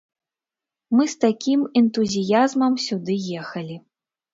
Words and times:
Мы 0.95 1.03
з 1.13 1.21
такім 1.27 1.59
энтузіязмам 1.85 2.73
сюды 2.89 3.23
ехалі. 3.41 3.83